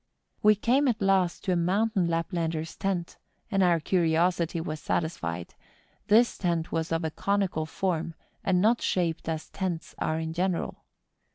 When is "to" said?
1.43-1.51